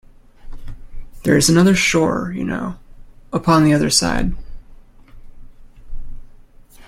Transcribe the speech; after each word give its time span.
There 1.21 1.37
is 1.37 1.47
another 1.47 1.75
shore, 1.75 2.33
you 2.35 2.43
know, 2.43 2.79
upon 3.31 3.63
the 3.65 3.73
other 3.75 3.91
side. 3.91 4.35